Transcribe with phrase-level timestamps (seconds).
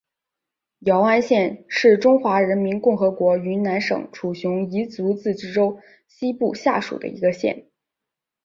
[0.79, 7.67] 姚安县是中华人民共和国云南省楚雄彝族自治州西部下属的一个县。